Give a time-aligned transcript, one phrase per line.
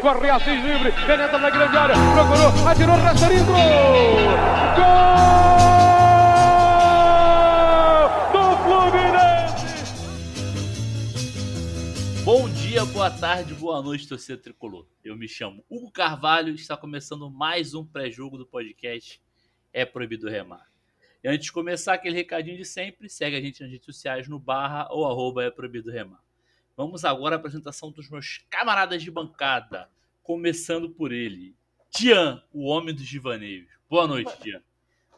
[0.00, 3.58] corre Assis livre, penetra na grande área, procurou, atirou, rasteirinho, gol!
[12.24, 14.86] Bom dia, boa tarde, boa noite, torcida tricolor.
[15.02, 19.20] Eu me chamo Hugo Carvalho e está começando mais um pré-jogo do podcast
[19.72, 20.66] É Proibido Remar.
[21.24, 24.38] E antes de começar, aquele recadinho de sempre, segue a gente nas redes sociais no
[24.38, 26.20] barra ou arroba É Proibido Remar.
[26.78, 29.90] Vamos agora à apresentação dos meus camaradas de bancada,
[30.22, 31.56] começando por ele,
[31.90, 33.66] Tian, o homem dos divaneios.
[33.90, 34.62] Boa noite, Tian.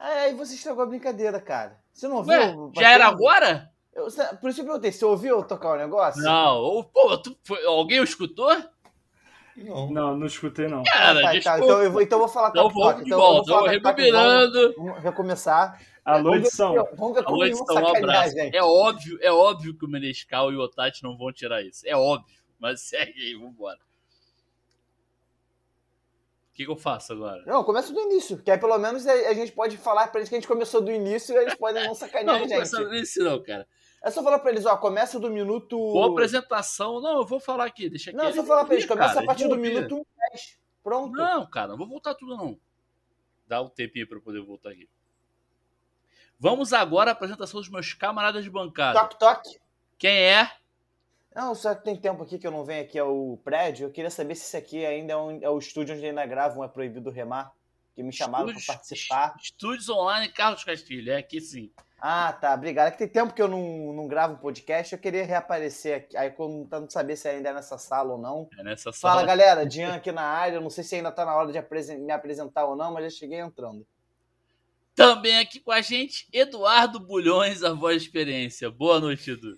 [0.00, 1.78] É, aí você estragou a brincadeira, cara.
[1.92, 2.72] Você não Ué, ouviu?
[2.80, 3.70] já era agora?
[3.92, 4.06] Eu,
[4.40, 6.22] por isso que eu perguntei, você ouviu eu tocar o negócio?
[6.22, 8.50] Não, pô, tu, foi, alguém escutou?
[9.60, 9.90] Não.
[9.90, 10.82] Não, não escutei não.
[10.84, 13.18] Cara, Ah, tá, tá, então, eu vou, então eu vou falar Então toque, vamos Então
[13.18, 14.74] eu vou volta, falar vamos toque, rebobinando.
[14.76, 15.80] Vamos, recomeçar.
[16.04, 16.68] Alô, edição.
[17.26, 18.34] Alô, edição, um abraço.
[18.34, 18.56] gente.
[18.56, 21.86] É óbvio, é óbvio que o Menescal e o Otati não vão tirar isso.
[21.86, 22.34] É óbvio.
[22.58, 23.78] Mas segue aí, vambora.
[26.50, 27.42] O que, que eu faço agora?
[27.46, 30.28] Não, começa do início, que aí pelo menos a, a gente pode falar pra eles
[30.28, 32.78] que a gente começou do início e eles podem não Não, sacanear não a começar
[32.82, 32.90] gente.
[32.90, 33.66] nisso não, cara.
[34.02, 35.76] É só falar pra eles, ó, começa do minuto...
[35.76, 37.00] Boa apresentação.
[37.00, 38.16] Não, eu vou falar aqui, deixa aqui.
[38.16, 39.74] Não, é só falar pra eles, começa cara, a partir do ouvir.
[39.74, 40.58] minuto 10.
[40.82, 41.12] Pronto.
[41.12, 42.58] Não, cara, não vou voltar tudo não.
[43.46, 44.88] Dá um tempinho pra eu poder voltar aqui.
[46.38, 48.98] Vamos agora à apresentação dos meus camaradas de bancada.
[49.00, 49.60] Toque, toque.
[49.98, 50.50] Quem é?
[51.34, 53.86] Não, só que tem tempo aqui que eu não venho aqui ao prédio.
[53.86, 56.64] Eu queria saber se esse aqui ainda é, um- é o estúdio onde ainda gravam
[56.64, 57.52] É Proibido Remar.
[57.94, 59.34] Que me chamaram pra participar.
[59.40, 61.12] Estúdios Online Carlos Castilho.
[61.12, 61.70] É aqui sim.
[62.00, 62.54] Ah, tá.
[62.54, 62.88] Obrigado.
[62.88, 64.92] É que tem tempo que eu não, não gravo um podcast.
[64.92, 66.16] Eu queria reaparecer aqui.
[66.16, 68.48] Aí, como tá não saber se ainda é nessa sala ou não.
[68.58, 69.26] É nessa Fala, sala.
[69.26, 69.66] galera.
[69.66, 70.56] Dian aqui na área.
[70.56, 73.04] Eu não sei se ainda tá na hora de apresen- me apresentar ou não, mas
[73.12, 73.86] já cheguei entrando.
[74.94, 78.70] Também aqui com a gente, Eduardo Bulhões, a voz de experiência.
[78.70, 79.56] Boa noite, Edu.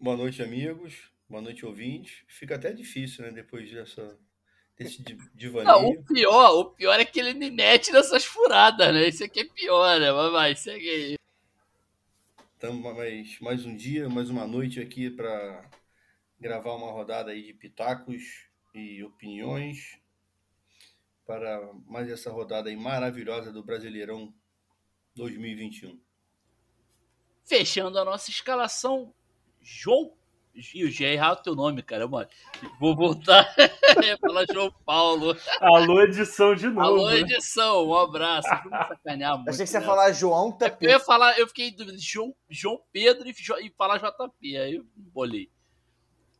[0.00, 1.10] Boa noite, amigos.
[1.28, 2.22] Boa noite, ouvintes.
[2.28, 3.30] Fica até difícil, né?
[3.32, 4.16] Depois dessa,
[4.78, 6.00] desse di- Não, divaneio.
[6.00, 9.08] o pior, o pior é que ele me mete nessas furadas, né?
[9.08, 10.10] Isso aqui é pior, né?
[10.12, 11.17] Mas vai, segue aí.
[12.58, 15.70] Tamo mais, mais um dia, mais uma noite aqui para
[16.40, 20.00] gravar uma rodada aí de pitacos e opiniões
[21.24, 24.34] para mais essa rodada aí maravilhosa do Brasileirão
[25.14, 26.00] 2021.
[27.44, 29.14] Fechando a nossa escalação,
[29.60, 30.17] João.
[30.74, 32.28] Eu já ia errar o teu nome, cara, mano.
[32.80, 33.54] Vou voltar.
[33.96, 35.36] Eu ia falar João Paulo.
[35.60, 36.80] Alô, edição de novo.
[36.80, 37.20] Alô, né?
[37.20, 38.48] edição, um abraço.
[38.64, 39.48] Vamos sacanear muito.
[39.48, 39.86] Eu achei que você ia né?
[39.86, 40.84] falar João É Tapete.
[40.84, 44.56] Eu ia falar, eu fiquei em dúvida João, João Pedro e, e falar JP.
[44.56, 45.48] Aí eu bolei.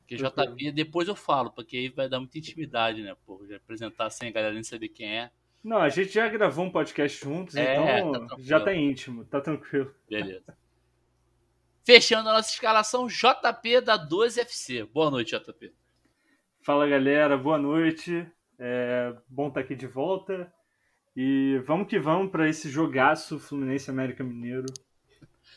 [0.01, 3.15] Porque JP depois eu falo, porque aí vai dar muita intimidade, né?
[3.25, 5.31] Pô, já apresentar sem a galera nem saber quem é.
[5.63, 9.41] Não, a gente já gravou um podcast juntos, É, então tá já tá íntimo, tá
[9.41, 9.95] tranquilo.
[10.09, 10.57] Beleza.
[11.89, 14.85] Fechando a nossa escalação, JP da 12FC.
[14.93, 15.73] Boa noite, JP.
[16.61, 18.31] Fala galera, boa noite.
[18.59, 20.53] É bom estar aqui de volta.
[21.17, 24.67] E vamos que vamos para esse jogaço Fluminense América Mineiro.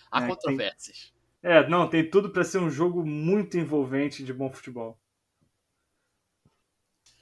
[0.09, 1.13] Há É, tem- controvérsias.
[1.43, 4.97] É, não, tem tudo para ser um jogo muito envolvente de bom futebol.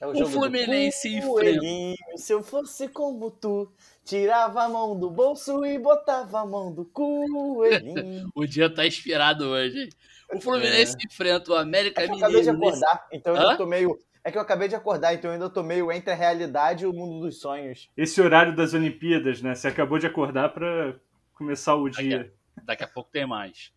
[0.01, 3.69] É O do Fluminense enfrenta- coelhinho, Se eu fosse como tu,
[4.05, 8.29] tirava a mão do bolso e botava a mão do coelhinho.
[8.35, 9.89] O dia tá inspirado hoje.
[10.33, 12.75] O Fluminense enfrenta o América É que eu acabei de Mineiro.
[12.77, 13.43] acordar, então eu Hã?
[13.43, 13.99] ainda tô meio.
[14.23, 16.87] É que eu acabei de acordar, então eu ainda tô meio entre a realidade e
[16.87, 17.89] o mundo dos sonhos.
[17.97, 19.55] Esse horário das Olimpíadas, né?
[19.55, 20.95] Você acabou de acordar para
[21.33, 22.31] começar o dia.
[22.63, 23.71] Daqui a pouco tem mais.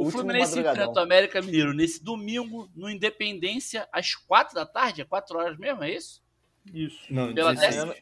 [0.00, 5.02] O Fluminense enfrenta o América Mineiro nesse domingo, no Independência, às 4 da tarde.
[5.02, 6.22] É 4 horas mesmo, é isso?
[6.72, 7.00] Isso.
[7.12, 7.74] Não, Pela 16.
[7.74, 7.94] décima-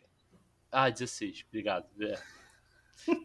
[0.70, 1.86] Ah, 16, obrigado.
[2.00, 2.18] É.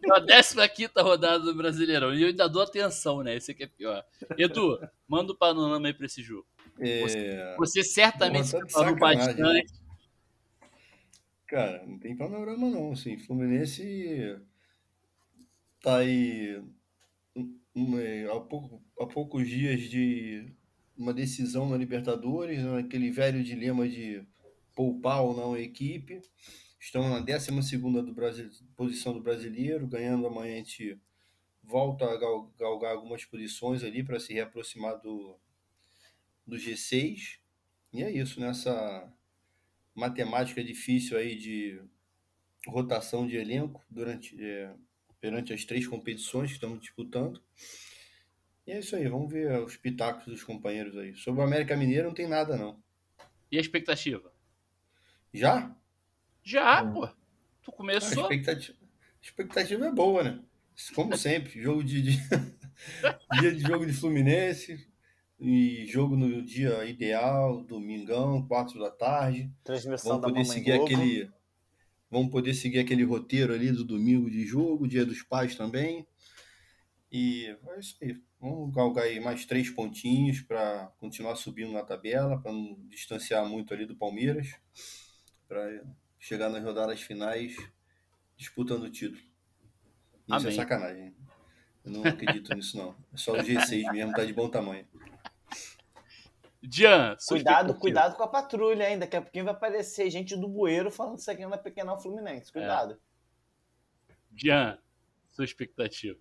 [0.02, 0.22] Pela
[0.70, 2.14] 15 rodada do Brasileirão.
[2.14, 3.36] E eu ainda dou atenção, né?
[3.36, 4.06] Esse aqui é pior.
[4.38, 6.46] Edu, manda o panorama aí pra esse jogo.
[6.80, 9.74] É, Você certamente se Porra, tá preparou sacanagem, bastante.
[11.48, 14.40] Cara, não tem panorama não, assim, Fluminense
[15.82, 16.64] tá aí
[17.76, 20.54] um- um, é, há, pouco- há poucos dias de
[20.98, 24.24] uma decisão na Libertadores, né, aquele velho dilema de
[24.76, 26.22] poupar ou não a equipe.
[26.80, 31.00] Estão na 12ª do Brasil, posição do brasileiro, ganhando amanhã a gente
[31.64, 35.40] volta a gal- galgar algumas posições ali para se reaproximar do,
[36.46, 37.40] do G6.
[37.94, 39.12] E é isso, nessa
[39.96, 41.82] matemática difícil aí de
[42.68, 44.76] rotação de elenco durante é,
[45.22, 47.42] perante as três competições que estamos disputando.
[48.68, 51.16] E é isso aí, vamos ver os pitacos dos companheiros aí.
[51.16, 52.82] Sobre o América Mineiro não tem nada não.
[53.52, 54.34] E a expectativa?
[55.34, 55.76] Já?
[56.44, 56.94] Já, Hum.
[56.94, 57.08] pô.
[57.08, 58.24] Tu A começou.
[58.24, 60.40] expectativa, a expectativa é boa, né?
[60.96, 62.18] Como sempre, jogo de, de-
[63.32, 64.90] dia de jogo de Fluminense,
[65.40, 69.52] E jogo no dia ideal, domingão, quatro da tarde.
[69.64, 70.86] Transmissão Vamos da poder seguir Globo.
[70.86, 71.32] aquele.
[72.12, 76.06] Vamos poder seguir aquele roteiro ali do domingo de jogo, dia dos pais também.
[77.10, 78.22] E é isso aí.
[78.38, 83.74] Vamos galgar aí mais três pontinhos para continuar subindo na tabela, para não distanciar muito
[83.74, 84.56] ali do Palmeiras,
[85.48, 85.84] para
[86.20, 87.56] chegar nas rodadas finais
[88.36, 89.22] disputando o título.
[89.22, 90.48] Isso Amém.
[90.48, 91.16] é sacanagem.
[91.86, 92.96] Eu não acredito nisso, não.
[93.14, 94.86] É só o G6 mesmo, tá de bom tamanho.
[97.20, 99.00] Sua Cuidado, cuidado com a patrulha, hein?
[99.00, 102.52] Daqui a pouquinho vai aparecer gente do bueiro falando isso aqui não é pequenal Fluminense.
[102.52, 103.00] Cuidado.
[104.30, 104.78] Dian,
[105.32, 106.20] sua expectativa.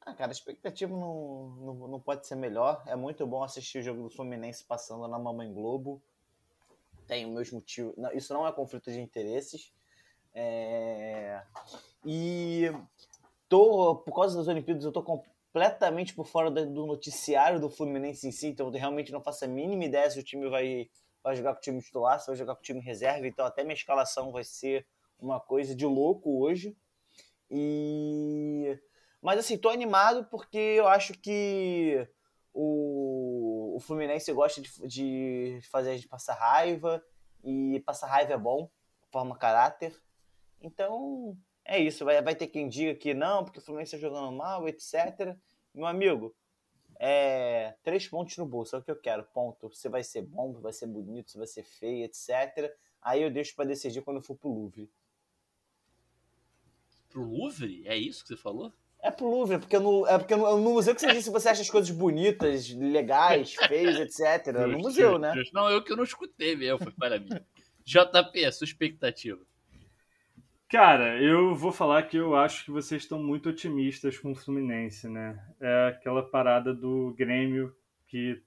[0.00, 2.82] Ah, cara, a expectativa não, não, não pode ser melhor.
[2.86, 6.02] É muito bom assistir o jogo do Fluminense passando na Mamãe Globo.
[7.06, 7.94] Tenho meus motivos.
[7.96, 9.72] Não, isso não é conflito de interesses.
[10.34, 11.42] É,
[12.04, 12.70] E
[13.48, 15.02] tô, por causa das Olimpíadas, eu tô
[15.56, 19.48] completamente por fora do noticiário do Fluminense em si, então eu realmente não faço a
[19.48, 20.90] mínima ideia se o time vai,
[21.24, 23.64] vai jogar com o time titular, se vai jogar com o time reserva, então até
[23.64, 24.86] minha escalação vai ser
[25.18, 26.76] uma coisa de louco hoje.
[27.50, 28.78] E
[29.22, 32.06] mas assim, tô animado porque eu acho que
[32.52, 37.02] o, o Fluminense gosta de, de fazer a gente passar raiva.
[37.42, 38.68] E passar raiva é bom,
[39.10, 39.96] forma caráter.
[40.60, 42.04] Então, é isso.
[42.04, 45.36] Vai, vai ter quem diga que não, porque o Fluminense tá jogando mal, etc.
[45.74, 46.34] Meu amigo,
[46.98, 49.24] é três pontos no bolso, é o que eu quero.
[49.24, 49.68] Ponto.
[49.68, 52.72] Você vai ser bom, vai ser bonito, você vai ser feio, etc.
[53.02, 54.90] Aí eu deixo pra decidir quando eu for pro Louvre.
[57.08, 57.86] Pro Louvre?
[57.86, 58.72] É isso que você falou?
[59.02, 61.62] É pro Louvre, porque no, é porque no, no museu que você disse você acha
[61.62, 64.48] as coisas bonitas, legais, feias, etc.
[64.48, 65.32] É no museu, né?
[65.52, 67.28] Não, eu que eu não escutei mesmo, foi para mim.
[67.84, 69.40] JP, sua expectativa.
[70.68, 75.08] Cara, eu vou falar que eu acho que vocês estão muito otimistas com o Fluminense,
[75.08, 75.38] né?
[75.60, 77.72] É aquela parada do Grêmio
[78.08, 78.42] que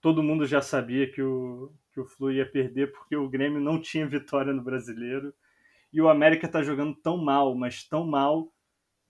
[0.00, 3.80] todo mundo já sabia que o, que o Flu ia perder porque o Grêmio não
[3.80, 5.34] tinha vitória no brasileiro.
[5.92, 8.52] E o América tá jogando tão mal, mas tão mal,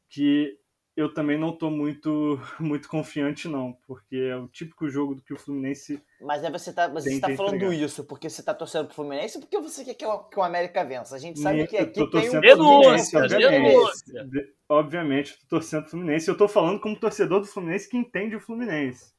[0.09, 0.59] que
[0.97, 3.77] eu também não tô muito, muito confiante, não.
[3.87, 7.21] Porque é o típico jogo do que o Fluminense Mas aí você tá, mas você
[7.21, 7.75] tá falando entregar.
[7.75, 10.43] isso porque você tá torcendo pro Fluminense ou porque você quer que o, que o
[10.43, 11.17] América vença?
[11.17, 13.73] A gente sabe que aqui tô tem um Denúncia, obviamente.
[13.73, 14.25] denúncia.
[14.25, 16.29] De- Obviamente, eu tô torcendo pro Fluminense.
[16.29, 19.13] Eu tô falando como torcedor do Fluminense que entende o Fluminense.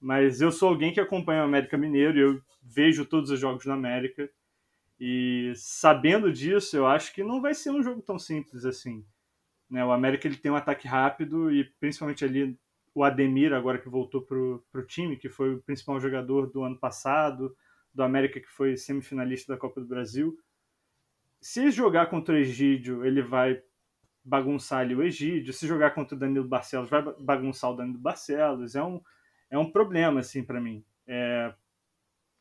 [0.00, 3.64] Mas eu sou alguém que acompanha o América Mineiro e eu vejo todos os jogos
[3.64, 4.28] do América.
[5.00, 9.04] E sabendo disso, eu acho que não vai ser um jogo tão simples assim.
[9.74, 9.84] Né?
[9.84, 12.56] O América ele tem um ataque rápido e principalmente ali
[12.94, 16.78] o Ademir, agora que voltou pro, pro time, que foi o principal jogador do ano
[16.78, 17.56] passado,
[17.92, 20.38] do América que foi semifinalista da Copa do Brasil.
[21.40, 23.60] Se jogar contra o Egídio, ele vai
[24.24, 25.52] bagunçar ali o Egídio.
[25.52, 28.76] Se jogar contra o Danilo Barcelos, vai ba- bagunçar o Danilo Barcelos.
[28.76, 29.02] É um,
[29.50, 30.84] é um problema, assim, para mim.
[31.04, 31.52] É,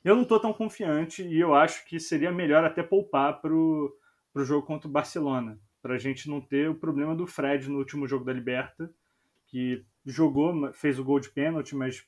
[0.04, 3.98] eu não tô tão confiante e eu acho que seria melhor até poupar pro,
[4.32, 5.60] pro jogo contra o Barcelona.
[5.84, 8.90] Pra gente não ter o problema do Fred no último jogo da Liberta,
[9.48, 12.08] que jogou, fez o gol de pênalti, mas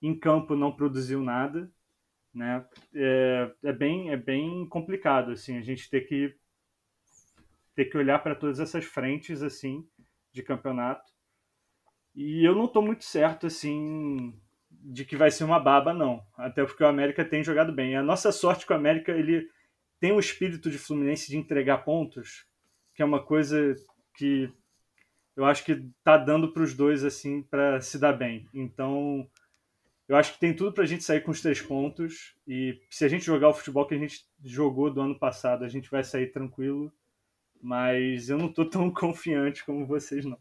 [0.00, 1.68] em campo não produziu nada.
[2.32, 2.64] Né?
[2.94, 6.32] É, é, bem, é bem complicado assim, a gente ter que
[7.74, 9.84] ter que olhar para todas essas frentes assim
[10.32, 11.10] de campeonato.
[12.14, 14.40] E eu não estou muito certo assim
[14.70, 17.96] de que vai ser uma baba não, até porque o América tem jogado bem.
[17.96, 19.50] A nossa sorte com o América ele
[19.98, 22.46] tem um espírito de Fluminense de entregar pontos,
[23.00, 23.74] que é uma coisa
[24.12, 24.52] que
[25.34, 28.46] eu acho que tá dando para os dois assim para se dar bem.
[28.52, 29.26] Então
[30.06, 33.02] eu acho que tem tudo para a gente sair com os três pontos e se
[33.02, 36.04] a gente jogar o futebol que a gente jogou do ano passado, a gente vai
[36.04, 36.92] sair tranquilo
[37.62, 40.38] mas eu não tô tão confiante como vocês não.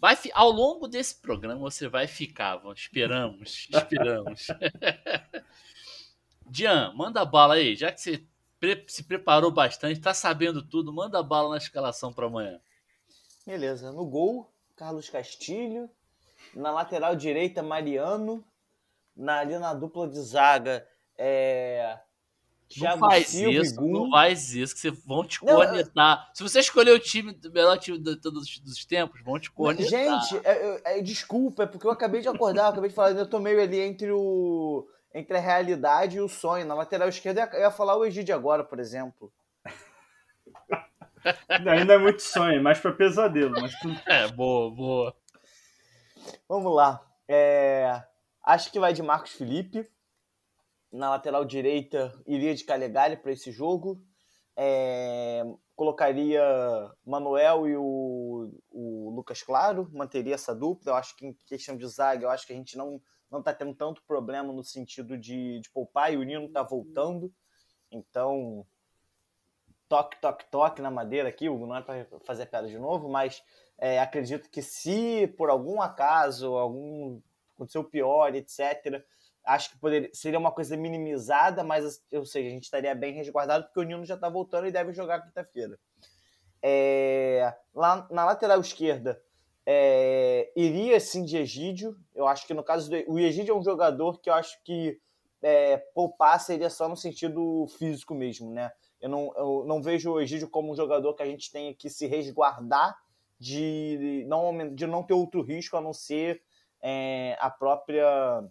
[0.00, 4.46] Vai, ao longo desse programa você vai ficar, vamos- esperamos, esperamos.
[6.48, 8.26] Dian, manda bala aí, já que você
[8.62, 12.60] pre- se preparou bastante, tá sabendo tudo, manda bala na escalação para amanhã.
[13.44, 13.90] Beleza.
[13.90, 15.90] No gol, Carlos Castilho.
[16.54, 18.44] Na lateral direita, Mariano.
[19.16, 20.86] Na, ali na dupla de zaga,
[21.18, 21.98] é.
[22.78, 26.30] Não faz Silva isso, não faz isso, que você vão te Não, cornetar.
[26.32, 29.50] Se você escolher o time, o melhor time de todos os- dos tempos, vão te
[29.50, 29.90] cornetar.
[29.90, 33.10] Gente, é- é- é- desculpa, é porque eu acabei de acordar, eu acabei de falar,
[33.10, 34.88] eu tô meio ali entre o.
[35.14, 36.66] Entre a realidade e o sonho.
[36.66, 39.32] Na lateral esquerda, eu ia- falar o Egídio agora, por exemplo.
[41.48, 45.16] Ainda é muito sonho, mais pra pesadelo, mas tudo É, boa, boa.
[46.48, 47.04] Vamos lá.
[47.28, 48.02] É,
[48.44, 49.88] Acho que vai de Marcos Felipe.
[50.90, 54.02] Na lateral direita, iria de Calegari para esse jogo.
[54.56, 55.42] É,
[55.76, 56.42] Colocaria
[57.06, 60.92] Manuel e o, o Lucas Claro, manteria essa dupla.
[60.92, 63.00] Eu acho que em questão de zaga, eu acho que a gente não,
[63.32, 67.32] não está tendo tanto problema no sentido de, de poupar e o Nino está voltando.
[67.90, 68.66] Então,
[69.88, 73.42] toque, toque, toque na madeira aqui, não é para fazer piada de novo, mas
[73.78, 77.20] é, acredito que se por algum acaso algum
[77.54, 79.02] aconteceu pior, etc.,
[79.44, 83.64] acho que poderia, seria uma coisa minimizada, mas ou seja, a gente estaria bem resguardado
[83.64, 85.78] porque o Nino já está voltando e deve jogar quinta-feira.
[86.62, 89.20] É, lá na lateral esquerda,
[89.66, 91.96] é, iria sim de Egídio.
[92.14, 94.98] Eu acho que no caso do o Egídio é um jogador que eu acho que
[95.42, 98.70] é, poupar seria só no sentido físico mesmo, né?
[99.00, 101.90] Eu não, eu não vejo o Egídio como um jogador que a gente tenha que
[101.90, 102.96] se resguardar
[103.38, 106.40] de não, de não ter outro risco a não ser
[106.80, 108.48] é, a própria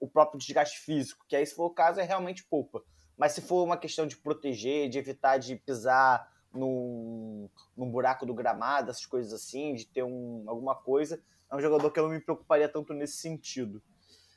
[0.00, 2.82] o próprio desgaste físico, que aí se for o caso é realmente poupa.
[3.18, 8.34] Mas se for uma questão de proteger, de evitar de pisar num, num buraco do
[8.34, 12.10] gramado, essas coisas assim, de ter um, alguma coisa, é um jogador que eu não
[12.10, 13.82] me preocuparia tanto nesse sentido.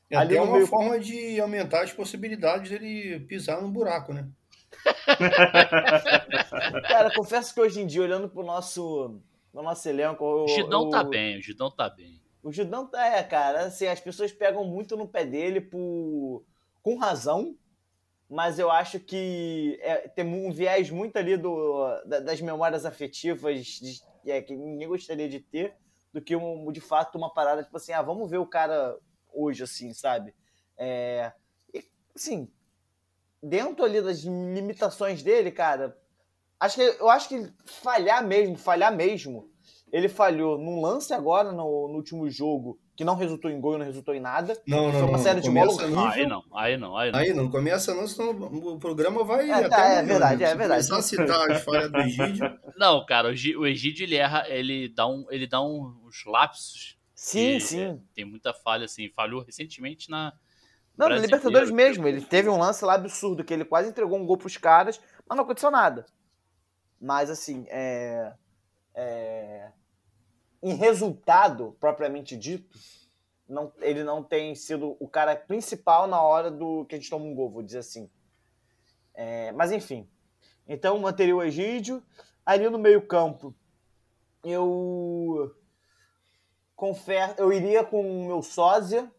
[0.10, 0.68] É Ali até uma meio...
[0.68, 4.27] forma de aumentar as possibilidades dele pisar no buraco, né?
[6.88, 9.20] Cara, confesso que hoje em dia, olhando pro nosso,
[9.51, 10.25] pro nosso elenco.
[10.25, 12.22] O Gidão tá bem, o Gidão tá bem.
[12.44, 16.44] O Gidão tá, é, cara, assim, as pessoas pegam muito no pé dele por,
[16.82, 17.56] com razão,
[18.31, 24.01] mas eu acho que é, tem um viés muito ali do, das memórias afetivas de,
[24.25, 25.75] é, que ninguém gostaria de ter,
[26.13, 28.97] do que um, de fato uma parada tipo assim, ah, vamos ver o cara
[29.33, 30.33] hoje, assim, sabe?
[30.77, 31.33] É,
[31.73, 31.83] e,
[32.15, 32.50] assim,
[33.43, 36.00] dentro ali das limitações dele, cara,
[36.57, 39.51] acho que eu acho que falhar mesmo, falhar mesmo,
[39.91, 43.86] ele falhou num lance agora no, no último jogo que não resultou em gol, não
[43.86, 44.55] resultou em nada.
[44.67, 46.08] Não, não, Foi uma não, série de bola horrível.
[46.12, 47.20] Aí não, aí não, aí não.
[47.20, 50.86] Aí não, começa não, senão o programa vai é, tá, é verdade, é verdade.
[50.86, 52.60] Só citar as falhas do Egídio.
[52.77, 56.96] Não, cara, o Egídio ele erra, ele dá, um, ele dá uns lapsos.
[57.15, 57.81] Sim, sim.
[57.81, 60.31] É, tem muita falha, assim, falhou recentemente na.
[60.96, 62.08] Não, na Libertadores mesmo.
[62.08, 65.36] Ele teve um lance lá absurdo, que ele quase entregou um gol pros caras, mas
[65.36, 66.05] não aconteceu nada.
[67.00, 68.31] Mas, assim, é.
[68.93, 69.72] é
[70.62, 72.77] em resultado, propriamente dito,
[73.48, 77.25] não, ele não tem sido o cara principal na hora do que a gente toma
[77.25, 78.10] um gol, vou dizer assim.
[79.13, 80.08] É, mas enfim.
[80.68, 82.01] Então manteria o Egídio.
[82.46, 83.53] Ali no meio-campo,
[84.44, 85.56] eu
[86.75, 89.12] confesso, eu iria com o meu sósia,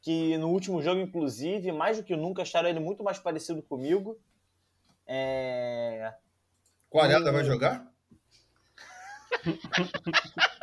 [0.00, 4.18] que no último jogo, inclusive, mais do que nunca, acharam ele muito mais parecido comigo.
[5.06, 6.14] É...
[6.88, 7.90] Quarela vai jogar?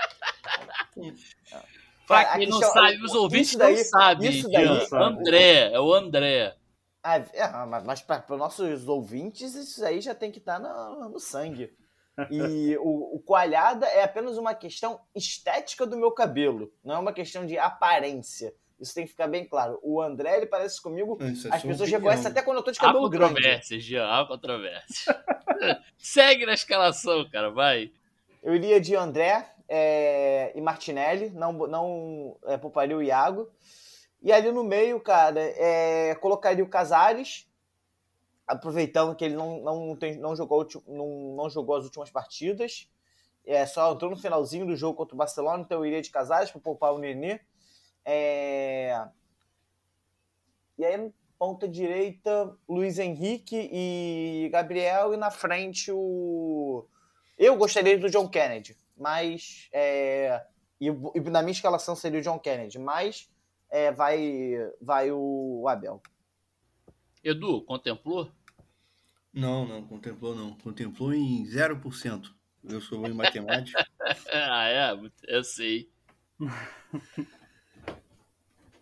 [2.08, 4.30] Pra quem não sabe, os ouvintes daí, não sabem.
[4.30, 6.56] Isso daí, André, é o André.
[7.04, 7.48] Ah, é,
[7.84, 11.72] mas para os nossos ouvintes, isso aí já tem que estar tá no, no sangue.
[12.32, 17.14] E o, o coalhada é apenas uma questão estética do meu cabelo, não é uma
[17.14, 18.54] questão de aparência.
[18.80, 19.80] Isso tem que ficar bem claro.
[19.82, 21.18] O André, ele parece comigo.
[21.22, 23.80] É as pessoas reconhecem até quando eu tô de cabelo há controvérsia, grande.
[23.80, 25.26] Jean, há controvérsia.
[25.98, 27.92] Segue na escalação, cara, vai.
[28.44, 33.50] Eu iria de André, é, e Martinelli, não, não é, pouparia o Iago.
[34.22, 37.50] E ali no meio, cara, é, colocaria o Casares,
[38.48, 42.90] aproveitando que ele não, não, tem, não, jogou, não, não jogou as últimas partidas.
[43.46, 46.50] É, só entrou no finalzinho do jogo contra o Barcelona, então eu iria de Casares
[46.50, 47.40] para poupar o Nenê.
[48.04, 49.08] É...
[50.78, 56.86] E aí, ponta direita, Luiz Henrique e Gabriel, e na frente o.
[57.38, 59.68] Eu gostaria do John Kennedy mas.
[59.74, 60.46] É,
[60.80, 63.30] e, e, na minha escalação seria o John Kennedy, mas
[63.70, 66.02] é, vai, vai o Abel.
[67.24, 68.32] Edu, contemplou?
[69.34, 70.56] Não, não, contemplou não.
[70.56, 72.34] Contemplou em 0%.
[72.64, 73.86] Eu sou bom em matemática.
[74.32, 75.12] ah, é?
[75.28, 75.90] Eu sei.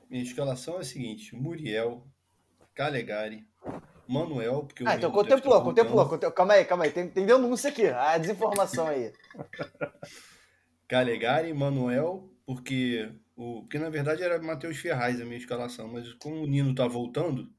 [0.09, 2.07] Minha escalação é a seguinte: Muriel,
[2.73, 3.47] Calegari,
[4.07, 6.31] Manuel, porque Ah, então contemplou, contemplou, contemplou.
[6.31, 6.91] Calma aí, calma aí.
[6.91, 9.13] Tem, tem denúncia aqui, a desinformação aí.
[10.87, 16.43] Calegari, Manuel, porque o porque na verdade era Matheus Ferraz a minha escalação, mas como
[16.43, 17.51] o Nino tá voltando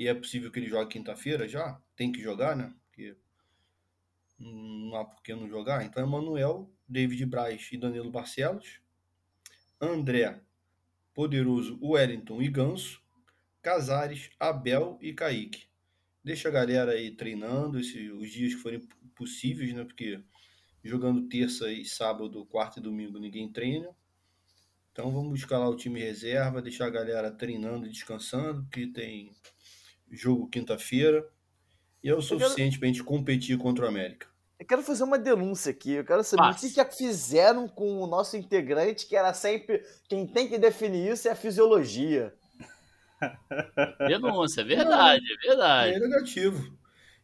[0.00, 2.72] e é possível que ele jogue quinta-feira já, tem que jogar, né?
[2.86, 3.14] Porque
[4.38, 5.84] não há por que não jogar.
[5.84, 8.80] Então é Manuel, David Braz e Danilo Barcelos,
[9.78, 10.40] André,
[11.12, 13.02] Poderoso, Wellington e Ganso,
[13.62, 15.64] Casares, Abel e Kaique.
[16.22, 18.80] Deixa a galera aí treinando esse, os dias que forem
[19.14, 19.84] possíveis, né?
[19.84, 20.20] Porque
[20.82, 23.88] jogando terça e sábado, quarta e domingo ninguém treina.
[24.92, 29.30] Então vamos escalar o time reserva, deixar a galera treinando e descansando, porque tem
[30.10, 31.26] jogo quinta-feira.
[32.02, 34.26] E é o suficiente para a gente competir contra o América.
[34.58, 35.92] Eu quero fazer uma denúncia aqui.
[35.92, 39.82] Eu quero saber o que, que fizeram com o nosso integrante, que era sempre.
[40.08, 42.34] Quem tem que definir isso é a fisiologia.
[44.06, 45.92] Denúncia, é verdade, é verdade.
[45.94, 46.78] É negativo.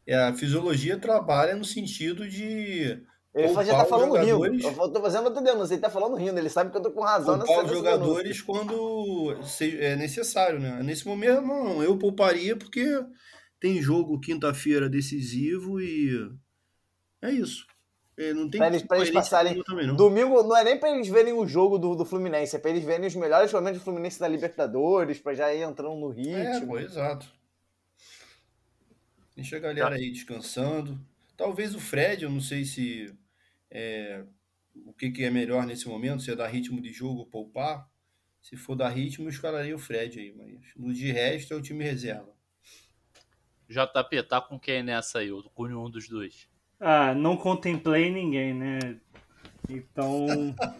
[0.06, 3.02] É, a fisiologia trabalha no sentido de
[3.34, 4.64] Ele já tá os falando jogadores.
[4.64, 4.82] rindo.
[4.82, 5.74] Eu tô fazendo outra denúncia.
[5.74, 6.38] Ele tá falando rindo.
[6.38, 9.36] Ele sabe que eu tô com razão poupar os nessa jogadores quando
[9.80, 10.80] é necessário, né?
[10.82, 11.82] Nesse momento, não.
[11.82, 12.86] Eu pouparia porque
[13.58, 16.30] tem jogo quinta-feira decisivo e
[17.20, 17.66] é isso.
[18.18, 19.94] É, não tem Pra eles- pra eles passarem também, não.
[19.94, 22.82] Domingo não é nem pra eles verem o jogo do, do Fluminense, é pra eles
[22.82, 26.14] verem os melhores momentos do Fluminense na Libertadores, pra já ir entrando no É,
[26.52, 26.68] ritmo.
[26.68, 27.30] pô, exato.
[29.34, 30.98] Deixa a galera aí descansando.
[31.36, 33.14] Talvez o Fred, eu não sei se
[33.70, 34.24] é,
[34.86, 37.86] o que, que é melhor nesse momento, se é dar ritmo de jogo ou poupar.
[38.40, 41.60] Se for dar ritmo, eu escalaria o Fred aí, mas no de resto é o
[41.60, 42.32] time reserva.
[43.68, 45.30] JP, tá com quem nessa aí?
[45.32, 46.48] Ou com nenhum dos dois?
[46.80, 48.78] Ah, não contemplei ninguém, né?
[49.68, 50.54] Então.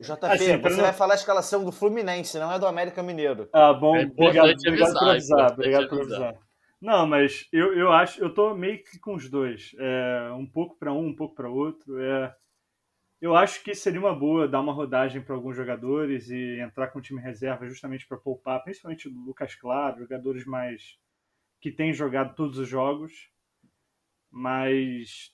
[0.00, 3.48] JP, Assim, você não- vai falar a escalação do Fluminense, não é do América Mineiro.
[3.52, 6.28] Ah, bom, É obrigado, obrigado por avisar, é Obrigado por avisar.
[6.28, 6.42] avisar.
[6.80, 9.70] Não, mas eu, eu acho, eu tô meio que com os dois.
[9.78, 11.96] É, um pouco para um, um pouco para outro.
[12.00, 12.34] É,
[13.20, 16.98] eu acho que seria uma boa dar uma rodagem para alguns jogadores e entrar com
[16.98, 20.98] o time reserva justamente para poupar, principalmente o Lucas Claro, jogadores mais
[21.60, 23.30] que têm jogado todos os jogos.
[24.32, 25.32] Mas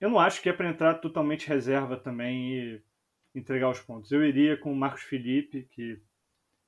[0.00, 2.82] eu não acho que é para entrar totalmente reserva também e
[3.34, 4.12] entregar os pontos.
[4.12, 6.00] Eu iria com o Marcos Felipe, que,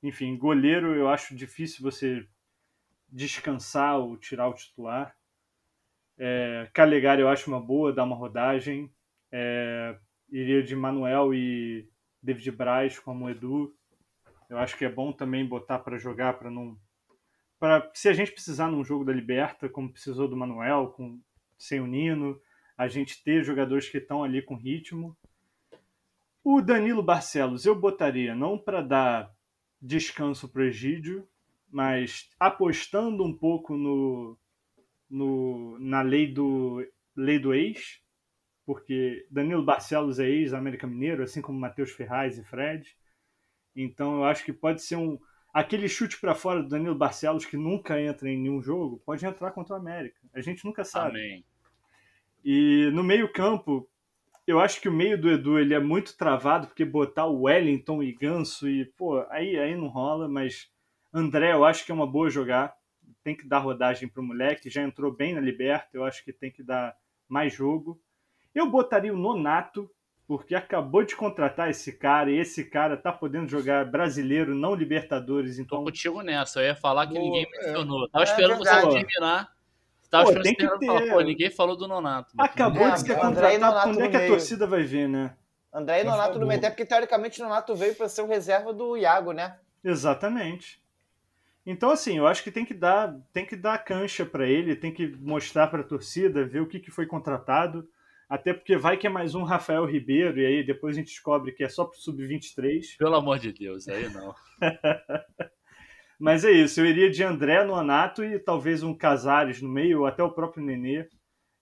[0.03, 2.27] enfim, goleiro eu acho difícil você
[3.07, 5.15] descansar ou tirar o titular.
[6.17, 8.91] É, Calegari eu acho uma boa, dar uma rodagem.
[9.31, 9.97] É,
[10.29, 11.89] iria de Manuel e
[12.21, 13.73] David Braz como Edu.
[14.49, 16.77] Eu acho que é bom também botar para jogar, para não.
[17.59, 21.19] Pra, se a gente precisar num jogo da Liberta, como precisou do Manuel, com,
[21.57, 22.39] sem o Nino,
[22.77, 25.17] a gente ter jogadores que estão ali com ritmo.
[26.43, 29.35] O Danilo Barcelos eu botaria não para dar
[29.81, 31.27] descanso para o Egídio,
[31.69, 34.37] mas apostando um pouco no,
[35.09, 36.85] no, na lei do,
[37.15, 38.01] lei do ex,
[38.65, 42.95] porque Danilo Barcelos é ex-América Mineiro, assim como Matheus Ferraz e Fred.
[43.75, 45.19] Então eu acho que pode ser um.
[45.57, 49.49] Aquele chute para fora do Danilo Barcelos que nunca entra em nenhum jogo, pode entrar
[49.49, 50.19] contra o América.
[50.31, 51.17] A gente nunca sabe.
[51.17, 51.45] Amém.
[52.45, 53.89] E no meio-campo,
[54.45, 58.03] eu acho que o meio do Edu ele é muito travado, porque botar o Wellington
[58.03, 60.71] e Ganso e, pô, aí, aí não rola, mas
[61.11, 62.77] André eu acho que é uma boa jogar.
[63.23, 66.51] Tem que dar rodagem pro moleque, já entrou bem na Liberta, eu acho que tem
[66.51, 66.95] que dar
[67.27, 67.99] mais jogo.
[68.53, 69.89] Eu botaria o Nonato,
[70.27, 75.55] porque acabou de contratar esse cara, e esse cara tá podendo jogar brasileiro, não Libertadores,
[75.55, 76.59] Tô então contigo nessa.
[76.59, 77.65] Eu ia falar que Boa, ninguém é.
[77.67, 78.09] mencionou.
[78.09, 78.93] Tava É esperando você verdade.
[79.05, 79.51] terminar.
[80.09, 81.09] Tava Pô, esperando tem você que pra falar, ter.
[81.13, 82.31] Pô, ninguém falou do Nonato.
[82.35, 85.07] mas acabou É, de ser contratado, Nonato quando é no que a torcida vai ver,
[85.07, 85.35] né?
[85.73, 86.47] André e Nonato no favor.
[86.47, 89.57] meio, até porque teoricamente o Nonato veio pra ser o reserva do Iago, né?
[89.83, 90.81] Exatamente.
[91.65, 94.93] Então, assim, eu acho que tem que dar, tem que dar cancha para ele, tem
[94.93, 97.87] que mostrar para a torcida, ver o que, que foi contratado.
[98.29, 101.53] Até porque vai que é mais um Rafael Ribeiro, e aí depois a gente descobre
[101.53, 102.97] que é só pro Sub-23.
[102.97, 104.35] Pelo amor de Deus, aí não.
[106.19, 109.99] Mas é isso, eu iria de André no Anato e talvez um Casares no meio,
[110.01, 111.07] ou até o próprio Nenê.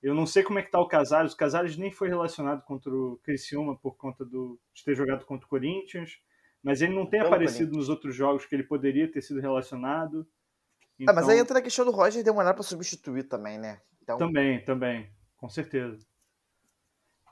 [0.01, 2.91] Eu não sei como é que tá o Casares, o Casares nem foi relacionado contra
[2.91, 6.19] o Criciúma por conta do, de ter jogado contra o Corinthians,
[6.63, 10.25] mas ele não tem Pelo aparecido nos outros jogos que ele poderia ter sido relacionado.
[11.08, 13.82] Ah, mas aí Então- entra a questão do Roger demorar pra substituir também, né?
[14.01, 15.99] Então, Também, também, com certeza.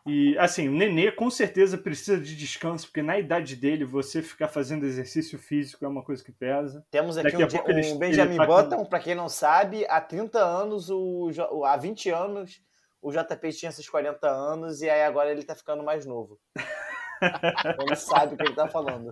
[0.05, 4.49] E assim, o Nenê com certeza precisa de descanso, porque na idade dele você ficar
[4.49, 6.85] fazendo exercício físico é uma coisa que pesa.
[6.91, 10.39] temos aqui Daqui um, pouco um Benjamin tá Button, pra quem não sabe, há 30
[10.39, 11.31] anos, o,
[11.65, 12.61] há 20 anos,
[13.01, 16.37] o JP tinha esses 40 anos e aí agora ele tá ficando mais novo.
[17.79, 19.09] ele sabe o que ele tá falando.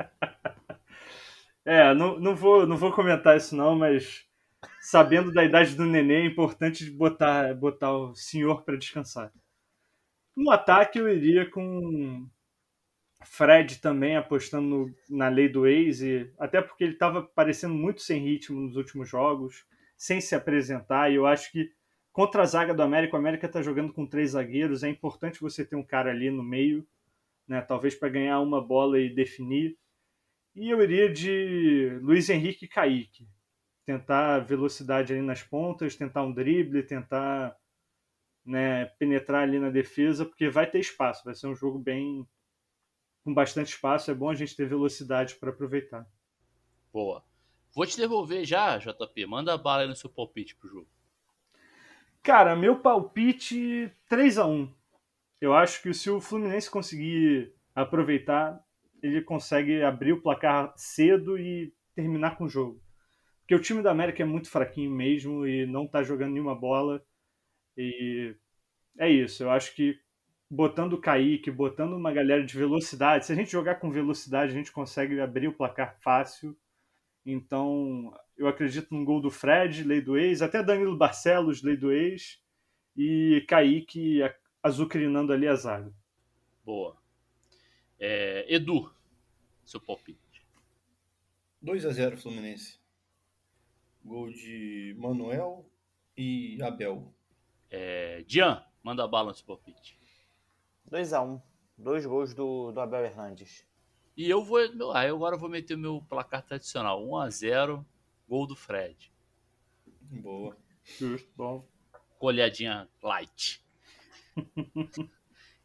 [1.64, 4.26] É, não, não, vou, não vou comentar isso não, mas
[4.82, 9.32] sabendo da idade do Nenê é importante botar, botar o senhor para descansar.
[10.36, 12.28] No ataque eu iria com
[13.26, 18.02] Fred também apostando no- na lei do ex, e, até porque ele estava parecendo muito
[18.02, 19.66] sem ritmo nos últimos jogos,
[19.98, 21.72] sem se apresentar, e eu acho que
[22.12, 25.64] contra a zaga do América, o América está jogando com três zagueiros, é importante você
[25.66, 26.86] ter um cara ali no meio,
[27.48, 29.78] né, talvez para ganhar uma bola e definir.
[30.56, 33.28] E eu iria de Luiz Henrique e Kaique.
[33.86, 37.56] Tentar velocidade ali nas pontas, tentar um drible, tentar
[38.46, 42.28] né, penetrar ali na defesa, porque vai ter espaço, vai ser um jogo bem
[43.24, 46.08] com bastante espaço, é bom a gente ter velocidade para aproveitar.
[46.92, 47.24] Boa.
[47.74, 49.26] Vou te devolver já, JP.
[49.26, 50.88] Manda bala aí no seu palpite pro jogo.
[52.22, 54.72] Cara, meu palpite 3 a 1
[55.40, 58.64] Eu acho que se o Fluminense conseguir aproveitar,
[59.02, 62.82] ele consegue abrir o placar cedo e terminar com o jogo.
[63.40, 67.04] Porque o time da América é muito fraquinho mesmo e não tá jogando nenhuma bola.
[67.78, 68.36] E
[68.98, 69.44] é isso.
[69.44, 70.00] Eu acho que
[70.50, 74.56] botando o Kaique, botando uma galera de velocidade, se a gente jogar com velocidade, a
[74.56, 76.58] gente consegue abrir o placar fácil.
[77.26, 81.92] Então, eu acredito num gol do Fred, lei do ex, até Danilo Barcelos, lei do
[81.92, 82.42] ex,
[82.98, 84.20] e Kaique
[84.62, 85.94] azucrinando ali a zaga.
[86.66, 86.98] Boa.
[88.00, 88.92] É, Edu,
[89.64, 90.46] seu palpite.
[91.62, 92.80] 2 a 0 Fluminense.
[94.04, 95.70] Gol de Manuel
[96.18, 97.14] e Abel.
[97.72, 99.98] É, Jean, manda a bala no seu palpite.
[100.92, 101.42] 2x1.
[101.78, 103.66] Dois gols do, do Abel Hernandes.
[104.16, 104.60] E eu vou.
[104.94, 107.02] Ah, eu agora vou meter o meu placar tradicional.
[107.02, 107.84] 1x0,
[108.28, 109.12] gol do Fred.
[110.02, 110.56] Boa.
[110.84, 111.66] Justo, bom.
[112.20, 113.64] Colhadinha light.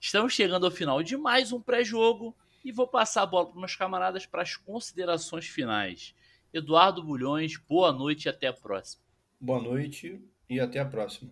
[0.01, 3.75] Estamos chegando ao final de mais um pré-jogo e vou passar a bola para meus
[3.75, 6.15] camaradas para as considerações finais.
[6.53, 9.03] Eduardo Bulhões, boa noite e até a próxima.
[9.41, 11.31] Boa noite e até a próxima.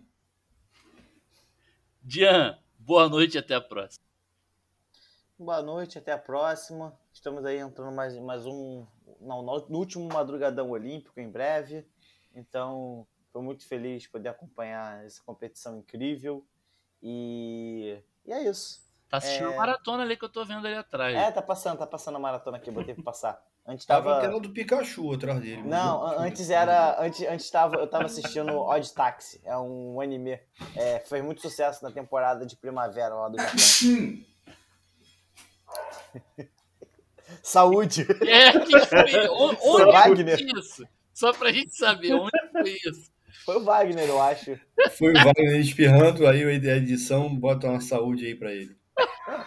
[2.07, 4.05] Dian, boa noite e até a próxima.
[5.39, 6.95] Boa noite, até a próxima.
[7.11, 8.85] Estamos aí entrando mais, mais um.
[9.19, 11.83] Não, no último madrugadão olímpico em breve.
[12.35, 16.45] Então, estou muito feliz de poder acompanhar essa competição incrível.
[17.01, 18.85] E, e é isso.
[19.09, 19.53] Tá assistindo É.
[19.55, 21.15] a maratona ali que eu tô vendo ali atrás.
[21.15, 23.43] É, tá passando, tá passando a maratona aqui, botei pra passar.
[23.67, 24.17] Antes Tava tava.
[24.23, 25.63] aquela do Pikachu atrás dele.
[25.63, 27.01] Não, antes era.
[27.01, 30.39] Antes, antes tava, eu tava assistindo Odd Taxi, é um anime.
[30.75, 33.57] É, fez muito sucesso na temporada de primavera lá do Japão.
[37.41, 38.05] Saúde!
[38.21, 39.27] É, que foi?
[39.29, 40.37] O- Onde Wagner.
[40.37, 40.87] foi isso?
[41.13, 43.11] Só pra gente saber onde foi isso.
[43.45, 44.59] Foi o Wagner, eu acho.
[44.97, 48.75] Foi o Wagner espirrando, aí a edição bota uma saúde aí pra ele.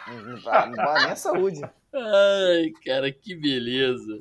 [0.09, 0.71] Não, vai-
[1.03, 1.61] nem a saúde.
[1.93, 4.19] Ai, cara, que beleza.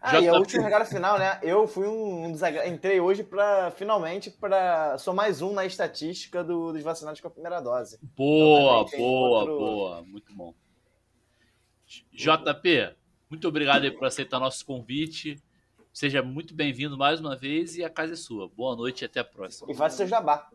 [0.00, 0.38] Ah, e a JP.
[0.38, 1.38] última regada final, né?
[1.42, 2.66] Eu fui um, um desagra...
[2.68, 4.98] Entrei hoje pra, finalmente, pra.
[4.98, 7.98] Sou mais um na estatística do- dos vacinados com a primeira dose.
[8.16, 10.02] Boa, tem boa, outro- boa.
[10.02, 10.52] Muito bom.
[12.12, 12.94] JP,
[13.30, 15.36] muito obrigado por aceitar nosso convite.
[15.92, 18.48] Seja muito bem-vindo mais uma vez e a casa é sua.
[18.48, 19.70] Boa noite e até a próxima.
[19.70, 20.48] E faça seu jabá.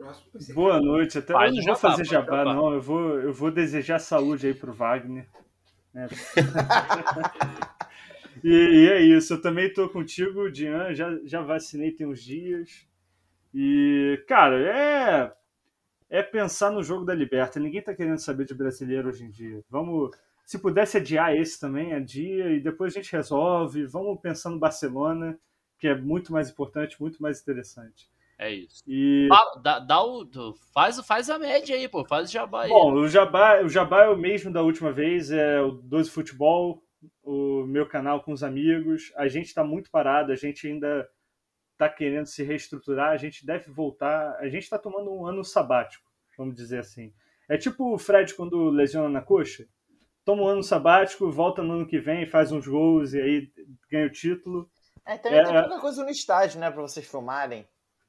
[0.52, 1.20] Boa noite.
[1.20, 2.54] Até Faz eu não vou jabá, fazer jabá, jabá.
[2.56, 2.74] não.
[2.74, 5.28] Eu vou, eu vou desejar saúde aí pro Wagner.
[5.94, 6.08] né?
[8.44, 9.36] e, e é isso.
[9.36, 10.92] Eu também tô contigo, Dian.
[10.96, 12.88] Já, já vacinei tem uns dias.
[13.54, 15.32] E, cara, é.
[16.10, 17.60] É pensar no jogo da Liberta.
[17.60, 19.64] Ninguém tá querendo saber de brasileiro hoje em dia.
[19.70, 20.10] Vamos.
[20.48, 23.86] Se pudesse adiar esse também, adia e depois a gente resolve.
[23.86, 25.38] Vamos pensar no Barcelona,
[25.78, 28.10] que é muito mais importante, muito mais interessante.
[28.40, 28.82] É isso.
[28.88, 29.28] E
[29.62, 30.26] Dá, dá o,
[30.74, 32.06] faz, faz a média aí, pô.
[32.06, 32.70] Faz o jabá aí.
[32.70, 36.82] Bom, o Jabá, o Jabá é o mesmo da última vez, é o 12 Futebol,
[37.22, 39.12] o meu canal com os amigos.
[39.18, 41.10] A gente está muito parado, a gente ainda
[41.74, 44.38] está querendo se reestruturar, a gente deve voltar.
[44.40, 47.12] A gente está tomando um ano sabático, vamos dizer assim.
[47.50, 49.68] É tipo o Fred quando lesiona na coxa.
[50.28, 53.50] Toma um ano sabático, volta no ano que vem, faz uns gols e aí
[53.90, 54.70] ganha o título.
[55.06, 55.44] É, também É.
[55.46, 56.70] tem pouca coisa no estádio, né?
[56.70, 57.66] Pra vocês filmarem.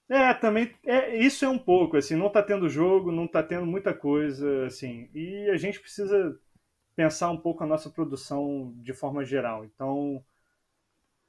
[0.09, 3.65] É, também é, isso é um pouco assim, não tá tendo jogo, não tá tendo
[3.65, 6.37] muita coisa assim, e a gente precisa
[6.97, 9.65] pensar um pouco a nossa produção de forma geral.
[9.65, 10.21] Então,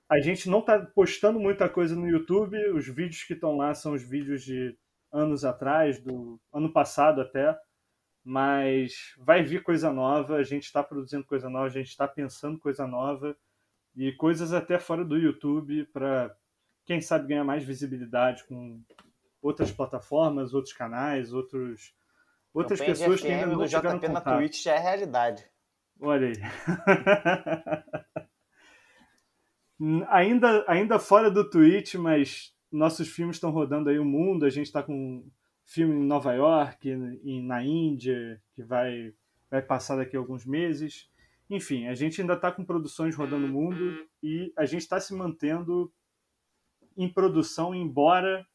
[0.10, 3.93] a gente não tá postando muita coisa no YouTube, os vídeos que estão lá são
[3.93, 4.75] os vídeos de
[5.12, 7.56] anos atrás, do ano passado até,
[8.29, 12.59] mas vai vir coisa nova, a gente está produzindo coisa nova, a gente está pensando
[12.59, 13.35] coisa nova
[13.95, 16.37] e coisas até fora do YouTube para
[16.85, 18.83] quem sabe ganhar mais visibilidade com
[19.41, 21.91] outras plataformas, outros canais, outros
[22.53, 24.37] outras pessoas que ainda não do tiveram JP na contato.
[24.37, 25.43] Twitch já é realidade.
[25.99, 26.33] Olha aí.
[30.07, 34.45] ainda, ainda fora do Twitch, mas nossos filmes estão rodando aí o mundo.
[34.45, 35.27] A gente está com
[35.69, 36.89] filme em Nova York,
[37.23, 39.13] e na Índia, que vai,
[39.51, 41.08] vai passar daqui a alguns meses.
[41.47, 45.13] Enfim, a gente ainda está com produções rodando o mundo e a gente está se
[45.13, 45.93] mantendo
[46.97, 48.45] em produção, embora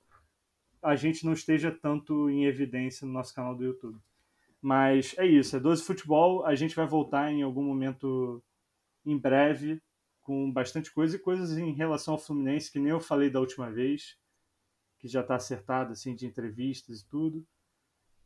[0.82, 3.98] a gente não esteja tanto em evidência no nosso canal do YouTube.
[4.60, 6.44] Mas é isso, é 12 Futebol.
[6.44, 8.42] A gente vai voltar em algum momento
[9.06, 9.80] em breve
[10.20, 13.70] com bastante coisa e coisas em relação ao Fluminense que nem eu falei da última
[13.70, 14.18] vez,
[15.04, 17.46] que já está acertado assim de entrevistas e tudo.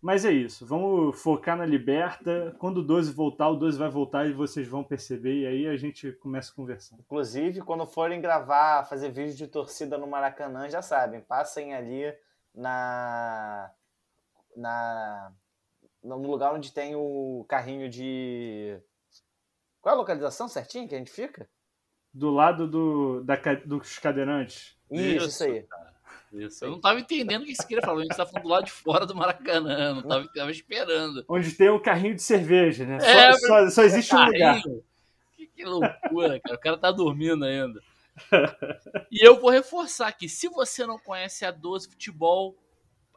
[0.01, 2.55] Mas é isso, vamos focar na Liberta.
[2.61, 5.77] Quando o 12 voltar, o 12 vai voltar e vocês vão perceber, e aí a
[5.77, 6.97] gente começa a conversar.
[7.01, 12.15] Inclusive, quando forem gravar, fazer vídeo de torcida no Maracanã, já sabem, passem ali
[12.55, 13.73] na,
[14.57, 15.33] na
[16.01, 18.81] no lugar onde tem o carrinho de.
[19.81, 21.51] Qual é a localização certinha que a gente fica?
[22.15, 23.35] Do lado do, da,
[23.67, 24.79] dos cadeirantes.
[24.89, 25.67] Isso, isso aí.
[26.33, 26.65] Isso.
[26.65, 28.01] Eu não tava entendendo o que você queria falar.
[28.01, 29.95] A gente tá falando do lado de fora do Maracanã.
[29.95, 31.25] Não tava, tava esperando.
[31.29, 32.99] Onde tem um carrinho de cerveja, né?
[33.03, 34.63] É, só, só, só, existe um lugar.
[35.37, 36.57] Que, que loucura, cara.
[36.57, 37.81] O cara tá dormindo ainda.
[39.11, 42.57] E eu vou reforçar aqui: se você não conhece a 12 Futebol,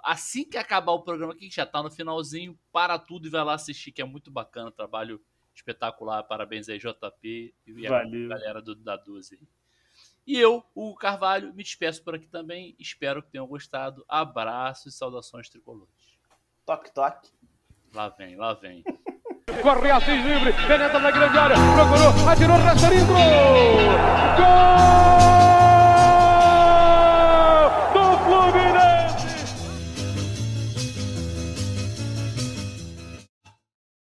[0.03, 3.43] assim que acabar o programa aqui, que já tá no finalzinho, para tudo e vai
[3.43, 4.71] lá assistir, que é muito bacana.
[4.71, 5.19] Trabalho
[5.53, 6.23] espetacular.
[6.23, 8.29] Parabéns aí, JP e a Valeu.
[8.29, 9.39] galera do, da 12.
[10.25, 12.75] E eu, o Carvalho, me despeço por aqui também.
[12.79, 14.05] Espero que tenham gostado.
[14.07, 16.19] Abraços e saudações tricolores.
[16.65, 17.31] Toque, toque.
[17.93, 18.83] Lá vem, lá vem.
[19.61, 23.15] Corre Assis livre, penetra na grande área, procurou, atirou, Rasterinho, Gol!